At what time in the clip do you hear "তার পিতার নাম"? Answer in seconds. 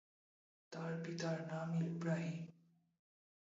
0.71-1.69